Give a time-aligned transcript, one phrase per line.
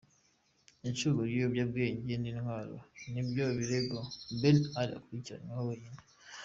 [0.89, 2.75] Icuruzwa ry’ibiyobyabwenge n’intwaro
[3.11, 3.97] ni byo birego
[4.41, 5.99] Ben Ali akurikiranweho wenyine.